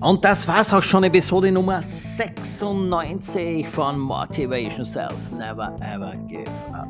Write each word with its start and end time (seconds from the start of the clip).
Und 0.00 0.24
das 0.24 0.48
war's 0.48 0.72
auch 0.72 0.82
schon, 0.82 1.04
Episode 1.04 1.52
Nummer 1.52 1.82
96 1.82 3.68
von 3.68 3.98
Motivation 3.98 4.82
Cells. 4.82 5.30
Never 5.30 5.76
ever 5.82 6.16
give 6.26 6.50
up. 6.72 6.88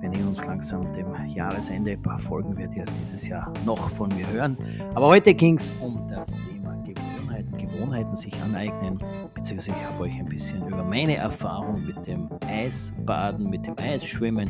Wir 0.00 0.08
nähern 0.08 0.28
uns 0.28 0.42
langsam 0.46 0.90
dem 0.94 1.08
Jahresende. 1.26 1.90
Ein 1.92 2.02
paar 2.02 2.16
Folgen 2.16 2.56
wird 2.56 2.74
ihr 2.74 2.86
dieses 3.02 3.28
Jahr 3.28 3.52
noch 3.66 3.90
von 3.90 4.08
mir 4.16 4.26
hören. 4.32 4.56
Aber 4.94 5.08
heute 5.08 5.34
ging 5.34 5.58
es 5.58 5.70
um 5.78 6.02
das 6.08 6.32
Thema 6.48 6.74
Gewohnheiten, 6.86 7.58
Gewohnheiten 7.58 8.16
sich 8.16 8.34
aneignen. 8.40 8.98
Beziehungsweise 9.34 9.76
ich 9.78 9.84
habe 9.84 10.04
euch 10.04 10.18
ein 10.18 10.24
bisschen 10.24 10.66
über 10.66 10.84
meine 10.84 11.16
Erfahrung 11.16 11.84
mit 11.84 12.06
dem 12.06 12.30
Eisbaden, 12.48 13.50
mit 13.50 13.66
dem 13.66 13.76
Eisschwimmen 13.76 14.48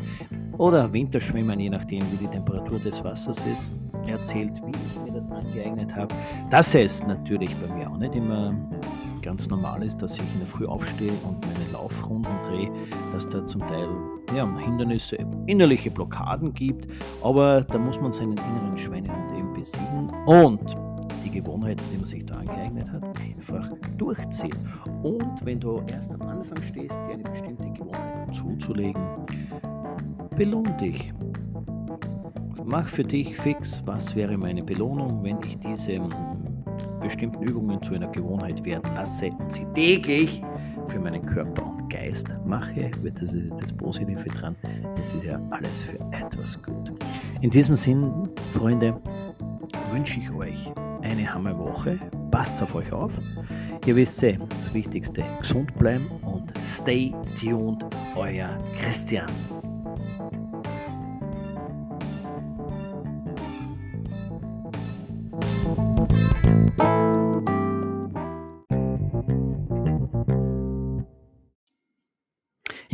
oder 0.56 0.92
Winterschwimmen, 0.92 1.58
je 1.58 1.70
nachdem 1.70 2.02
wie 2.12 2.16
die 2.18 2.28
Temperatur 2.28 2.78
des 2.78 3.02
Wassers 3.02 3.44
ist, 3.44 3.72
erzählt, 4.08 4.60
wie 4.64 4.72
ich 4.86 5.00
mir 5.00 5.12
das 5.12 5.30
angeeignet 5.30 5.94
habe. 5.94 6.14
Dass 6.50 6.74
es 6.74 7.06
natürlich 7.06 7.54
bei 7.56 7.72
mir 7.74 7.90
auch 7.90 7.98
nicht 7.98 8.14
immer 8.14 8.54
ganz 9.22 9.48
normal 9.48 9.82
ist, 9.82 10.02
dass 10.02 10.18
ich 10.18 10.32
in 10.32 10.38
der 10.38 10.46
Früh 10.46 10.66
aufstehe 10.66 11.12
und 11.24 11.40
meine 11.46 11.72
Laufrunden 11.72 12.32
drehe, 12.48 12.70
dass 13.12 13.28
da 13.28 13.46
zum 13.46 13.66
Teil 13.66 13.88
ja, 14.34 14.46
Hindernisse, 14.58 15.16
innerliche 15.46 15.90
Blockaden 15.90 16.52
gibt, 16.52 16.88
aber 17.22 17.62
da 17.62 17.78
muss 17.78 18.00
man 18.00 18.12
seinen 18.12 18.32
inneren 18.32 18.76
Schweinehund 18.76 19.38
eben 19.38 19.52
besiegen 19.52 20.10
und 20.26 20.76
die 21.24 21.30
Gewohnheiten, 21.30 21.82
die 21.92 21.96
man 21.96 22.06
sich 22.06 22.26
da 22.26 22.34
angeeignet 22.34 22.90
hat, 22.90 23.20
einfach 23.20 23.68
durchziehen. 23.96 24.56
Und 25.02 25.44
wenn 25.44 25.60
du 25.60 25.82
erst 25.86 26.10
am 26.12 26.22
Anfang 26.22 26.60
stehst, 26.62 26.98
dir 27.06 27.14
eine 27.14 27.22
bestimmte 27.22 27.70
Gewohnheit 27.70 28.34
zuzulegen, 28.34 29.02
belohn 30.36 30.76
dich. 30.78 31.12
Mach 32.64 32.86
für 32.86 33.02
dich 33.02 33.36
fix, 33.36 33.82
was 33.86 34.14
wäre 34.14 34.36
meine 34.36 34.62
Belohnung, 34.62 35.22
wenn 35.22 35.38
ich 35.44 35.58
diese 35.58 35.96
hm, 35.96 36.10
bestimmten 37.00 37.42
Übungen 37.42 37.82
zu 37.82 37.94
einer 37.94 38.08
Gewohnheit 38.08 38.64
werden 38.64 38.94
lasse 38.94 39.30
und 39.38 39.50
sie 39.50 39.66
täglich 39.74 40.42
für 40.88 41.00
meinen 41.00 41.24
Körper 41.24 41.66
und 41.66 41.88
Geist 41.90 42.28
mache, 42.44 42.90
wird 43.00 43.20
das, 43.20 43.34
das 43.60 43.72
Positive 43.72 44.28
dran. 44.30 44.56
Es 44.96 45.12
ist 45.12 45.24
ja 45.24 45.40
alles 45.50 45.82
für 45.82 45.98
etwas 46.12 46.60
gut. 46.62 46.92
In 47.40 47.50
diesem 47.50 47.74
Sinn, 47.74 48.28
Freunde, 48.52 49.00
wünsche 49.90 50.20
ich 50.20 50.30
euch 50.32 50.72
eine 51.02 51.32
Hammerwoche. 51.32 51.98
Passt 52.30 52.62
auf 52.62 52.74
euch 52.74 52.92
auf. 52.92 53.12
Ihr 53.84 53.96
wisst 53.96 54.22
eh, 54.22 54.38
das 54.58 54.72
Wichtigste, 54.72 55.24
gesund 55.40 55.74
bleiben 55.76 56.06
und 56.22 56.52
stay 56.62 57.12
tuned, 57.38 57.84
euer 58.16 58.56
Christian. 58.78 59.28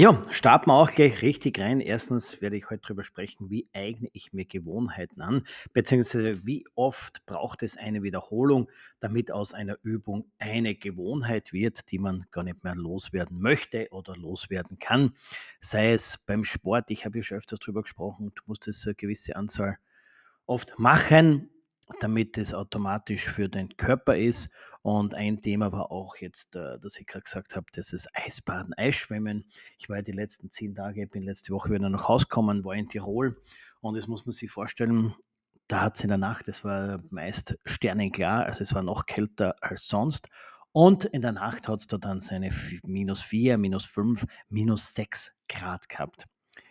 Ja, 0.01 0.23
starten 0.31 0.71
wir 0.71 0.75
auch 0.75 0.93
gleich 0.93 1.23
richtig 1.23 1.59
rein. 1.59 1.81
Erstens 1.81 2.41
werde 2.41 2.57
ich 2.57 2.71
heute 2.71 2.83
darüber 2.83 3.03
sprechen, 3.03 3.51
wie 3.51 3.67
eigne 3.73 4.09
ich 4.13 4.33
mir 4.33 4.45
Gewohnheiten 4.45 5.21
an, 5.21 5.43
beziehungsweise 5.73 6.47
wie 6.47 6.65
oft 6.77 7.27
braucht 7.27 7.65
es 7.65 7.77
eine 7.77 8.05
Wiederholung, 8.05 8.71
damit 9.01 9.33
aus 9.33 9.55
einer 9.55 9.77
Übung 9.83 10.31
eine 10.39 10.77
Gewohnheit 10.77 11.53
wird, 11.53 11.91
die 11.91 11.99
man 11.99 12.27
gar 12.31 12.45
nicht 12.45 12.63
mehr 12.63 12.77
loswerden 12.77 13.41
möchte 13.41 13.89
oder 13.91 14.15
loswerden 14.15 14.79
kann. 14.79 15.17
Sei 15.59 15.91
es 15.91 16.17
beim 16.17 16.45
Sport, 16.45 16.93
ich 16.93 17.05
habe 17.05 17.19
ja 17.19 17.25
schon 17.25 17.39
öfters 17.39 17.59
darüber 17.59 17.83
gesprochen, 17.83 18.31
du 18.37 18.43
musst 18.47 18.69
es 18.69 18.87
eine 18.87 18.95
gewisse 18.95 19.35
Anzahl 19.35 19.79
oft 20.47 20.79
machen, 20.79 21.51
damit 21.99 22.39
es 22.39 22.55
automatisch 22.55 23.29
für 23.29 23.49
den 23.49 23.77
Körper 23.77 24.17
ist. 24.17 24.51
Und 24.83 25.15
ein 25.15 25.41
Thema 25.41 25.73
war 25.73 25.91
auch 25.91 26.17
jetzt, 26.17 26.57
äh, 26.57 26.79
dass 26.79 26.99
ich 26.99 27.07
gerade 27.07 27.25
gesagt 27.25 27.57
habe, 27.57 27.67
das 27.73 27.93
ist 27.93 28.09
Eisbaden, 28.15 28.75
Eisschwimmen. 28.75 29.45
Ich 29.79 29.89
war 29.89 29.97
ja 29.97 30.03
die 30.03 30.13
letzten 30.13 30.51
zehn 30.51 30.75
Tage, 30.75 31.07
bin 31.07 31.23
letzte 31.23 31.53
Woche 31.53 31.71
wieder 31.71 31.89
nach 31.89 32.09
Hause 32.09 32.27
gekommen, 32.27 32.65
war 32.65 32.75
in 32.75 32.89
Tirol. 32.89 33.43
Und 33.81 33.97
das 33.97 34.07
muss 34.07 34.27
man 34.27 34.33
sich 34.33 34.51
vorstellen, 34.51 35.15
da 35.69 35.83
hat 35.83 35.97
es 35.97 36.03
in 36.03 36.09
der 36.09 36.19
Nacht, 36.19 36.49
es 36.49 36.65
war 36.65 37.03
meist 37.11 37.59
sternenklar, 37.65 38.47
also 38.47 38.63
es 38.63 38.75
war 38.75 38.83
noch 38.83 39.07
kälter 39.07 39.57
als 39.61 39.87
sonst. 39.87 40.29
Und 40.73 41.05
in 41.05 41.23
der 41.23 41.33
Nacht 41.33 41.69
hat 41.69 41.81
es 41.81 41.87
da 41.87 41.99
dann 41.99 42.21
seine 42.21 42.51
minus 42.85 43.23
4, 43.23 43.59
minus 43.59 43.85
5, 43.85 44.27
minus 44.49 44.95
6 44.95 45.33
Grad 45.49 45.89
gehabt. 45.89 46.27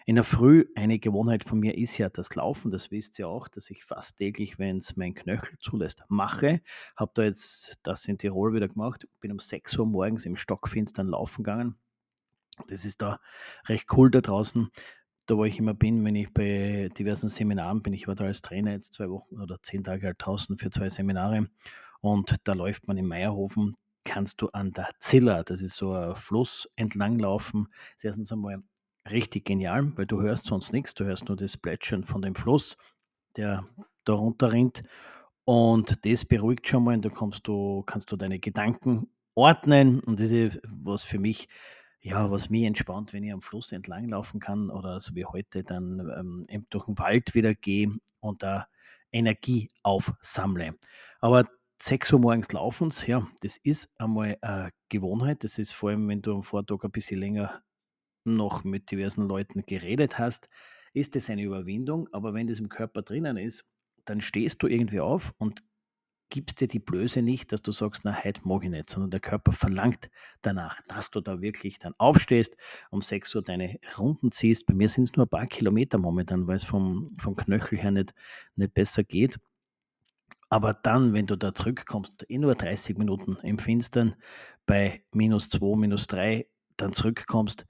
In 0.09 0.15
der 0.15 0.23
Früh, 0.23 0.63
eine 0.73 0.99
Gewohnheit 0.99 1.43
von 1.43 1.59
mir 1.59 1.77
ist 1.77 1.97
ja 1.97 2.07
das 2.07 2.33
Laufen, 2.33 2.71
das 2.71 2.91
wisst 2.91 3.19
ihr 3.19 3.27
auch, 3.27 3.49
dass 3.49 3.69
ich 3.69 3.83
fast 3.83 4.19
täglich, 4.19 4.57
wenn 4.57 4.77
es 4.77 4.95
mein 4.95 5.13
Knöchel 5.13 5.59
zulässt, 5.59 6.01
mache. 6.07 6.61
Habe 6.95 7.11
da 7.13 7.23
jetzt 7.23 7.77
das 7.83 8.07
in 8.07 8.17
Tirol 8.17 8.53
wieder 8.53 8.69
gemacht, 8.69 9.05
bin 9.19 9.33
um 9.33 9.39
6 9.39 9.77
Uhr 9.77 9.85
morgens 9.85 10.25
im 10.25 10.37
Stockfinstern 10.37 11.07
laufen 11.07 11.43
gegangen. 11.43 11.75
Das 12.69 12.85
ist 12.85 13.01
da 13.01 13.19
recht 13.67 13.87
cool 13.97 14.09
da 14.09 14.21
draußen, 14.21 14.69
da 15.25 15.35
wo 15.35 15.43
ich 15.43 15.59
immer 15.59 15.73
bin, 15.73 16.05
wenn 16.05 16.15
ich 16.15 16.33
bei 16.33 16.89
diversen 16.97 17.27
Seminaren 17.27 17.81
bin. 17.83 17.91
Ich 17.91 18.07
war 18.07 18.15
da 18.15 18.23
als 18.23 18.41
Trainer 18.41 18.71
jetzt 18.71 18.93
zwei 18.93 19.09
Wochen 19.09 19.41
oder 19.41 19.61
zehn 19.61 19.83
Tage 19.83 20.07
halt 20.07 20.15
draußen 20.19 20.57
für 20.57 20.69
zwei 20.69 20.89
Seminare 20.89 21.49
und 21.99 22.33
da 22.45 22.53
läuft 22.53 22.87
man 22.87 22.95
im 22.95 23.07
Meierhofen 23.09 23.75
kannst 24.05 24.41
du 24.41 24.47
an 24.51 24.71
der 24.71 24.89
Ziller, 25.01 25.43
das 25.43 25.61
ist 25.61 25.75
so 25.75 25.91
ein 25.91 26.15
Fluss, 26.15 26.69
entlang 26.77 27.19
laufen. 27.19 27.67
Erstens 28.01 28.31
einmal 28.31 28.63
richtig 29.11 29.45
genial, 29.45 29.91
weil 29.97 30.05
du 30.05 30.21
hörst 30.21 30.45
sonst 30.45 30.73
nichts, 30.73 30.93
du 30.93 31.05
hörst 31.05 31.27
nur 31.27 31.37
das 31.37 31.57
Plätschern 31.57 32.03
von 32.03 32.21
dem 32.21 32.35
Fluss, 32.35 32.77
der 33.35 33.67
da 34.05 34.13
runter 34.13 34.51
rinnt. 34.51 34.83
Und 35.45 36.05
das 36.05 36.25
beruhigt 36.25 36.67
schon 36.67 36.83
mal, 36.83 36.99
da 36.99 37.09
kommst 37.09 37.47
du, 37.47 37.83
kannst 37.85 38.11
du 38.11 38.15
deine 38.17 38.39
Gedanken 38.39 39.09
ordnen. 39.35 39.99
Und 40.01 40.19
das 40.19 40.31
ist 40.31 40.59
was 40.67 41.03
für 41.03 41.19
mich, 41.19 41.47
ja, 42.01 42.29
was 42.31 42.49
mich 42.49 42.63
entspannt, 42.63 43.13
wenn 43.13 43.23
ich 43.23 43.31
am 43.31 43.41
Fluss 43.41 43.71
entlang 43.71 44.09
laufen 44.09 44.39
kann 44.39 44.69
oder 44.69 44.99
so 44.99 45.15
wie 45.15 45.25
heute 45.25 45.63
dann 45.63 46.45
ähm, 46.49 46.65
durch 46.69 46.85
den 46.85 46.97
Wald 46.97 47.33
wieder 47.33 47.53
gehe 47.55 47.95
und 48.19 48.43
da 48.43 48.67
Energie 49.11 49.69
aufsammle. 49.83 50.75
Aber 51.19 51.45
6 51.79 52.13
Uhr 52.13 52.19
morgens 52.19 52.51
laufen, 52.51 52.91
ja, 53.05 53.27
das 53.41 53.57
ist 53.57 53.93
einmal 53.99 54.37
eine 54.41 54.71
Gewohnheit. 54.89 55.43
Das 55.43 55.59
ist 55.59 55.71
vor 55.71 55.89
allem, 55.89 56.07
wenn 56.09 56.21
du 56.21 56.35
am 56.35 56.43
Vortag 56.43 56.83
ein 56.83 56.91
bisschen 56.91 57.19
länger 57.19 57.61
noch 58.33 58.63
mit 58.63 58.91
diversen 58.91 59.27
Leuten 59.27 59.63
geredet 59.65 60.19
hast, 60.19 60.49
ist 60.93 61.15
es 61.15 61.29
eine 61.29 61.43
Überwindung. 61.43 62.07
Aber 62.11 62.33
wenn 62.33 62.47
das 62.47 62.59
im 62.59 62.69
Körper 62.69 63.01
drinnen 63.01 63.37
ist, 63.37 63.67
dann 64.05 64.21
stehst 64.21 64.63
du 64.63 64.67
irgendwie 64.67 64.99
auf 64.99 65.33
und 65.37 65.63
gibst 66.29 66.59
dir 66.59 66.67
die 66.67 66.79
Blöße 66.79 67.21
nicht, 67.21 67.51
dass 67.51 67.61
du 67.61 67.71
sagst, 67.71 68.03
na, 68.03 68.23
heute 68.23 68.41
mag 68.43 68.63
ich 68.63 68.69
nicht, 68.69 68.89
sondern 68.89 69.11
der 69.11 69.19
Körper 69.19 69.51
verlangt 69.51 70.09
danach, 70.41 70.81
dass 70.87 71.09
du 71.11 71.21
da 71.21 71.41
wirklich 71.41 71.79
dann 71.79 71.93
aufstehst, 71.97 72.57
um 72.91 73.01
6 73.01 73.35
Uhr 73.35 73.41
deine 73.41 73.79
Runden 73.97 74.31
ziehst. 74.31 74.65
Bei 74.65 74.73
mir 74.73 74.89
sind 74.89 75.05
es 75.05 75.15
nur 75.15 75.25
ein 75.25 75.29
paar 75.29 75.47
Kilometer 75.47 75.97
momentan, 75.97 76.47
weil 76.47 76.57
es 76.57 76.65
vom, 76.65 77.07
vom 77.17 77.35
Knöchel 77.35 77.79
her 77.79 77.91
nicht, 77.91 78.13
nicht 78.55 78.73
besser 78.73 79.03
geht. 79.03 79.39
Aber 80.49 80.73
dann, 80.73 81.13
wenn 81.13 81.27
du 81.27 81.35
da 81.35 81.53
zurückkommst, 81.53 82.23
in 82.23 82.41
nur 82.41 82.55
30 82.55 82.97
Minuten 82.97 83.37
im 83.43 83.59
Finstern 83.59 84.15
bei 84.65 85.03
minus 85.11 85.49
2, 85.49 85.77
minus 85.77 86.07
3, 86.07 86.47
dann 86.77 86.93
zurückkommst 86.93 87.65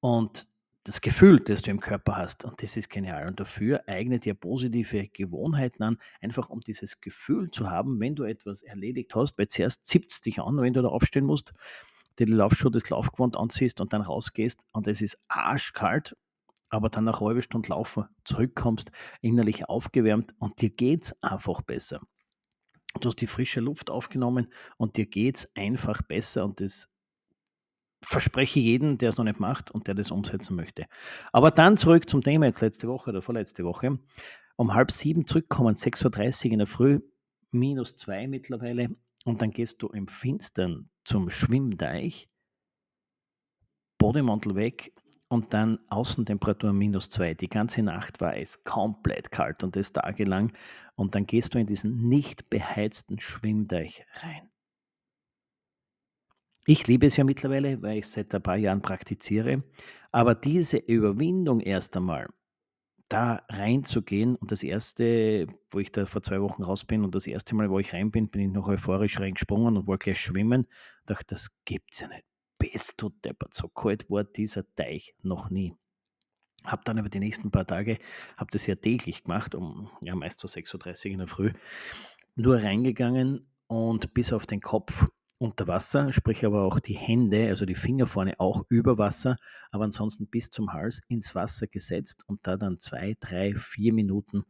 und 0.00 0.48
das 0.84 1.02
Gefühl, 1.02 1.40
das 1.40 1.60
du 1.60 1.70
im 1.70 1.80
Körper 1.80 2.16
hast, 2.16 2.44
und 2.44 2.62
das 2.62 2.76
ist 2.76 2.88
genial. 2.88 3.28
Und 3.28 3.38
dafür 3.38 3.82
eignet 3.86 4.24
dir 4.24 4.32
positive 4.32 5.08
Gewohnheiten 5.08 5.82
an, 5.82 5.98
einfach 6.22 6.48
um 6.48 6.60
dieses 6.60 7.02
Gefühl 7.02 7.50
zu 7.50 7.68
haben, 7.68 8.00
wenn 8.00 8.14
du 8.14 8.24
etwas 8.24 8.62
erledigt 8.62 9.14
hast, 9.14 9.36
weil 9.38 9.48
zuerst 9.48 9.84
zippt 9.84 10.12
es 10.12 10.20
dich 10.22 10.40
an, 10.40 10.56
wenn 10.56 10.72
du 10.72 10.80
da 10.80 10.88
aufstehen 10.88 11.26
musst, 11.26 11.52
die 12.18 12.24
Laufschuhe, 12.24 12.70
das 12.70 12.88
Laufgewand 12.88 13.36
anziehst 13.36 13.80
und 13.80 13.92
dann 13.92 14.00
rausgehst 14.00 14.64
und 14.72 14.86
es 14.86 15.02
ist 15.02 15.18
arschkalt, 15.28 16.16
aber 16.70 16.88
dann 16.88 17.04
nach 17.04 17.20
halben 17.20 17.42
Stunde 17.42 17.68
Laufen 17.68 18.04
zurückkommst, 18.24 18.90
innerlich 19.20 19.68
aufgewärmt 19.68 20.34
und 20.38 20.60
dir 20.60 20.70
geht 20.70 21.04
es 21.04 21.22
einfach 21.22 21.60
besser. 21.60 22.00
Du 23.00 23.08
hast 23.08 23.20
die 23.20 23.26
frische 23.26 23.60
Luft 23.60 23.90
aufgenommen 23.90 24.52
und 24.78 24.96
dir 24.96 25.06
geht 25.06 25.36
es 25.36 25.56
einfach 25.56 26.02
besser 26.02 26.44
und 26.44 26.60
das 26.60 26.90
verspreche 28.02 28.60
jeden, 28.60 28.98
der 28.98 29.08
es 29.08 29.16
noch 29.16 29.24
nicht 29.24 29.40
macht 29.40 29.70
und 29.70 29.86
der 29.86 29.94
das 29.94 30.10
umsetzen 30.10 30.56
möchte. 30.56 30.86
Aber 31.32 31.50
dann 31.50 31.76
zurück 31.76 32.08
zum 32.08 32.22
Thema 32.22 32.46
jetzt 32.46 32.60
letzte 32.60 32.88
Woche 32.88 33.10
oder 33.10 33.22
vorletzte 33.22 33.64
Woche. 33.64 33.98
Um 34.56 34.74
halb 34.74 34.90
sieben 34.90 35.26
zurückkommen, 35.26 35.74
6.30 35.74 36.46
Uhr 36.46 36.52
in 36.52 36.58
der 36.58 36.66
Früh, 36.66 37.00
minus 37.50 37.96
zwei 37.96 38.26
mittlerweile. 38.26 38.96
Und 39.24 39.42
dann 39.42 39.50
gehst 39.50 39.82
du 39.82 39.88
im 39.88 40.08
Finstern 40.08 40.90
zum 41.04 41.30
Schwimmdeich, 41.30 42.28
Bodemantel 43.98 44.54
weg 44.54 44.92
und 45.28 45.52
dann 45.52 45.78
Außentemperatur 45.88 46.72
minus 46.72 47.10
zwei. 47.10 47.34
Die 47.34 47.48
ganze 47.48 47.82
Nacht 47.82 48.20
war 48.20 48.36
es 48.36 48.64
komplett 48.64 49.30
kalt 49.30 49.62
und 49.62 49.76
das 49.76 49.92
tagelang. 49.92 50.52
Und 50.94 51.14
dann 51.14 51.26
gehst 51.26 51.54
du 51.54 51.58
in 51.58 51.66
diesen 51.66 52.08
nicht 52.08 52.48
beheizten 52.48 53.18
Schwimmdeich 53.18 54.04
rein. 54.22 54.48
Ich 56.70 56.86
liebe 56.86 57.06
es 57.06 57.16
ja 57.16 57.24
mittlerweile, 57.24 57.80
weil 57.80 57.96
ich 57.96 58.08
seit 58.08 58.34
ein 58.34 58.42
paar 58.42 58.58
Jahren 58.58 58.82
praktiziere. 58.82 59.62
Aber 60.12 60.34
diese 60.34 60.76
Überwindung 60.76 61.60
erst 61.60 61.96
einmal, 61.96 62.28
da 63.08 63.40
reinzugehen 63.48 64.36
und 64.36 64.52
das 64.52 64.62
erste, 64.62 65.46
wo 65.70 65.78
ich 65.78 65.92
da 65.92 66.04
vor 66.04 66.22
zwei 66.22 66.42
Wochen 66.42 66.62
raus 66.62 66.84
bin 66.84 67.04
und 67.04 67.14
das 67.14 67.26
erste 67.26 67.54
Mal, 67.54 67.70
wo 67.70 67.78
ich 67.78 67.94
rein 67.94 68.10
bin, 68.10 68.28
bin 68.28 68.42
ich 68.42 68.52
noch 68.52 68.68
euphorisch 68.68 69.18
reingesprungen 69.18 69.78
und 69.78 69.86
wollte 69.86 70.10
gleich 70.10 70.20
schwimmen. 70.20 70.66
Dachte, 71.06 71.24
das 71.28 71.48
gibt's 71.64 72.00
ja 72.00 72.08
nicht. 72.08 72.24
Bist 72.58 73.00
du 73.00 73.08
deppert, 73.08 73.54
so 73.54 73.68
kalt 73.68 74.10
war 74.10 74.24
dieser 74.24 74.64
Teich 74.74 75.14
noch 75.22 75.48
nie. 75.48 75.74
Habe 76.64 76.82
dann 76.84 76.98
über 76.98 77.08
die 77.08 77.20
nächsten 77.20 77.50
paar 77.50 77.66
Tage, 77.66 77.96
habe 78.36 78.50
das 78.50 78.66
ja 78.66 78.74
täglich 78.74 79.24
gemacht, 79.24 79.54
um 79.54 79.88
ja 80.02 80.14
meist 80.14 80.40
so 80.40 80.48
6.30 80.48 81.06
Uhr 81.06 81.12
in 81.12 81.18
der 81.20 81.28
Früh, 81.28 81.52
nur 82.36 82.62
reingegangen 82.62 83.48
und 83.68 84.12
bis 84.12 84.34
auf 84.34 84.44
den 84.44 84.60
Kopf 84.60 85.08
unter 85.38 85.68
Wasser, 85.68 86.12
sprich 86.12 86.44
aber 86.44 86.62
auch 86.62 86.80
die 86.80 86.96
Hände, 86.96 87.48
also 87.48 87.64
die 87.64 87.76
Finger 87.76 88.06
vorne 88.06 88.38
auch 88.38 88.64
über 88.68 88.98
Wasser, 88.98 89.36
aber 89.70 89.84
ansonsten 89.84 90.26
bis 90.26 90.50
zum 90.50 90.72
Hals 90.72 91.00
ins 91.08 91.34
Wasser 91.34 91.66
gesetzt 91.68 92.24
und 92.26 92.46
da 92.46 92.56
dann 92.56 92.78
zwei, 92.78 93.16
drei, 93.20 93.54
vier 93.54 93.92
Minuten 93.92 94.44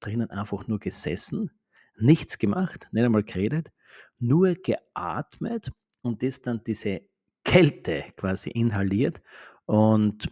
drinnen 0.00 0.30
einfach 0.30 0.66
nur 0.66 0.78
gesessen, 0.78 1.50
nichts 1.98 2.38
gemacht, 2.38 2.88
nicht 2.92 3.04
einmal 3.04 3.22
geredet, 3.22 3.70
nur 4.18 4.54
geatmet 4.54 5.70
und 6.00 6.22
das 6.22 6.40
dann 6.40 6.62
diese 6.64 7.02
Kälte 7.44 8.04
quasi 8.16 8.50
inhaliert. 8.50 9.20
Und 9.66 10.30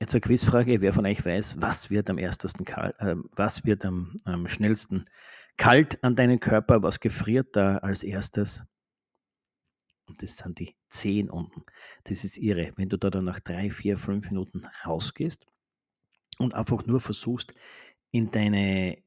jetzt 0.00 0.14
eine 0.14 0.20
Quizfrage, 0.20 0.80
wer 0.80 0.92
von 0.92 1.06
euch 1.06 1.24
weiß, 1.24 1.60
was 1.60 1.90
wird 1.90 2.10
am 2.10 2.18
ersten 2.18 2.64
kalt, 2.64 2.94
äh, 2.98 3.16
was 3.36 3.64
wird 3.64 3.84
am, 3.84 4.16
am 4.24 4.46
schnellsten 4.48 5.06
kalt 5.56 6.02
an 6.04 6.16
deinen 6.16 6.40
Körper, 6.40 6.82
was 6.82 7.00
gefriert 7.00 7.56
da 7.56 7.78
als 7.78 8.02
erstes? 8.02 8.62
Und 10.10 10.22
das 10.22 10.38
sind 10.38 10.58
die 10.58 10.74
Zehen 10.88 11.30
unten. 11.30 11.62
Das 12.04 12.24
ist 12.24 12.36
irre. 12.36 12.72
Wenn 12.76 12.88
du 12.88 12.96
da 12.96 13.10
dann 13.10 13.24
nach 13.24 13.38
drei, 13.38 13.70
vier, 13.70 13.96
fünf 13.96 14.28
Minuten 14.30 14.64
rausgehst 14.84 15.46
und 16.38 16.54
einfach 16.54 16.84
nur 16.84 16.98
versuchst, 16.98 17.54
in 18.10 18.32
deine, 18.32 18.98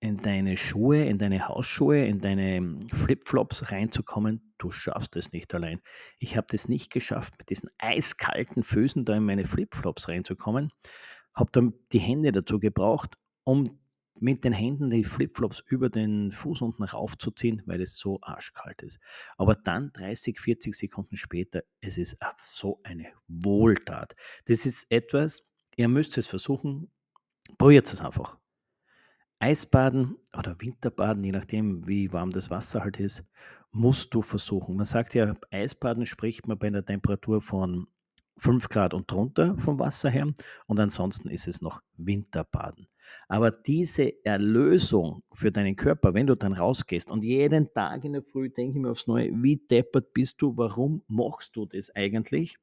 in 0.00 0.16
deine 0.16 0.56
Schuhe, 0.56 1.04
in 1.04 1.18
deine 1.18 1.46
Hausschuhe, 1.46 2.06
in 2.06 2.20
deine 2.20 2.80
Flipflops 2.90 3.70
reinzukommen, 3.70 4.54
du 4.56 4.70
schaffst 4.70 5.14
es 5.16 5.32
nicht 5.32 5.54
allein. 5.54 5.82
Ich 6.18 6.38
habe 6.38 6.46
das 6.50 6.68
nicht 6.68 6.90
geschafft, 6.90 7.34
mit 7.36 7.50
diesen 7.50 7.68
eiskalten 7.76 8.62
Füßen 8.62 9.04
da 9.04 9.16
in 9.16 9.24
meine 9.24 9.44
Flipflops 9.44 10.08
reinzukommen. 10.08 10.70
Habe 11.34 11.50
dann 11.52 11.74
die 11.92 12.00
Hände 12.00 12.32
dazu 12.32 12.58
gebraucht, 12.58 13.18
um 13.44 13.78
mit 14.20 14.44
den 14.44 14.52
Händen 14.52 14.90
die 14.90 15.04
Flipflops 15.04 15.60
über 15.66 15.88
den 15.88 16.30
Fuß 16.30 16.62
unten 16.62 16.84
raufzuziehen, 16.84 17.62
weil 17.66 17.80
es 17.80 17.96
so 17.96 18.18
arschkalt 18.22 18.82
ist. 18.82 18.98
Aber 19.36 19.54
dann 19.54 19.92
30, 19.92 20.38
40 20.38 20.76
Sekunden 20.76 21.16
später, 21.16 21.62
es 21.80 21.98
ist 21.98 22.16
so 22.44 22.80
eine 22.84 23.06
Wohltat. 23.28 24.14
Das 24.46 24.66
ist 24.66 24.90
etwas, 24.90 25.42
ihr 25.76 25.88
müsst 25.88 26.18
es 26.18 26.26
versuchen, 26.26 26.90
probiert 27.58 27.92
es 27.92 28.00
einfach. 28.00 28.38
Eisbaden 29.38 30.16
oder 30.36 30.60
Winterbaden, 30.60 31.24
je 31.24 31.32
nachdem, 31.32 31.86
wie 31.88 32.12
warm 32.12 32.30
das 32.30 32.50
Wasser 32.50 32.84
halt 32.84 33.00
ist, 33.00 33.24
musst 33.72 34.12
du 34.12 34.20
versuchen. 34.20 34.76
Man 34.76 34.84
sagt 34.84 35.14
ja, 35.14 35.34
Eisbaden 35.50 36.04
spricht 36.04 36.46
man 36.46 36.58
bei 36.58 36.66
einer 36.66 36.84
Temperatur 36.84 37.40
von 37.40 37.86
5 38.36 38.68
Grad 38.68 38.94
und 38.94 39.10
drunter 39.10 39.56
vom 39.58 39.78
Wasser 39.78 40.10
her 40.10 40.32
und 40.66 40.80
ansonsten 40.80 41.28
ist 41.28 41.46
es 41.46 41.60
noch 41.60 41.82
Winterbaden. 41.96 42.88
Aber 43.28 43.50
diese 43.50 44.24
Erlösung 44.24 45.22
für 45.32 45.52
deinen 45.52 45.76
Körper, 45.76 46.14
wenn 46.14 46.26
du 46.26 46.34
dann 46.36 46.52
rausgehst 46.52 47.10
und 47.10 47.24
jeden 47.24 47.72
Tag 47.72 48.04
in 48.04 48.12
der 48.12 48.22
Früh 48.22 48.50
denke 48.50 48.78
ich 48.78 48.82
mir 48.82 48.90
aufs 48.90 49.06
Neue, 49.06 49.30
wie 49.42 49.56
deppert 49.56 50.12
bist 50.12 50.42
du, 50.42 50.56
warum 50.56 51.02
machst 51.06 51.56
du 51.56 51.66
das 51.66 51.94
eigentlich? 51.94 52.56